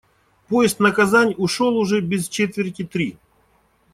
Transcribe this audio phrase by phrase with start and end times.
[0.47, 3.19] Поезд на Казань ушёл уже без четверти три.